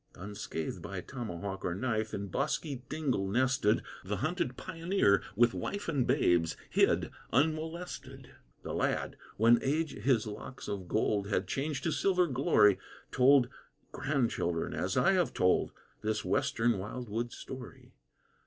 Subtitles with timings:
[0.15, 6.07] Unscathed by tomahawk or knife, In bosky dingle nested, The hunted pioneer, with wife And
[6.07, 8.31] babes, hid unmolested.
[8.63, 12.79] The lad, when age his locks of gold Had changed to silver glory,
[13.11, 13.47] Told
[13.91, 15.71] grandchildren, as I have told,
[16.01, 17.93] This western wildwood story.